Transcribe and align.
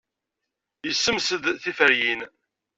Yessemsed 0.87 1.43
tiferyin. 1.63 2.21